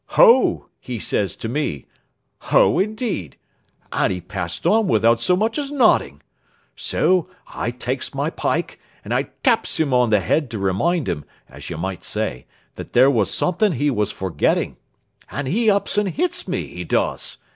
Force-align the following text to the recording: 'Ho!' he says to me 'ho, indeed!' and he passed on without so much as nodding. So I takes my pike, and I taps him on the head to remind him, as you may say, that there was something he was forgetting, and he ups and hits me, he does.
'Ho!' 0.17 0.65
he 0.79 0.97
says 0.97 1.35
to 1.35 1.47
me 1.47 1.85
'ho, 2.45 2.79
indeed!' 2.79 3.37
and 3.91 4.11
he 4.11 4.19
passed 4.19 4.65
on 4.65 4.87
without 4.87 5.21
so 5.21 5.35
much 5.35 5.59
as 5.59 5.69
nodding. 5.69 6.23
So 6.75 7.29
I 7.45 7.69
takes 7.69 8.11
my 8.15 8.31
pike, 8.31 8.79
and 9.05 9.13
I 9.13 9.27
taps 9.43 9.79
him 9.79 9.93
on 9.93 10.09
the 10.09 10.19
head 10.19 10.49
to 10.49 10.57
remind 10.57 11.07
him, 11.07 11.23
as 11.47 11.69
you 11.69 11.77
may 11.77 11.99
say, 12.01 12.47
that 12.77 12.93
there 12.93 13.11
was 13.11 13.31
something 13.31 13.73
he 13.73 13.91
was 13.91 14.11
forgetting, 14.11 14.77
and 15.29 15.47
he 15.47 15.69
ups 15.69 15.99
and 15.99 16.09
hits 16.09 16.47
me, 16.47 16.65
he 16.65 16.83
does. 16.83 17.37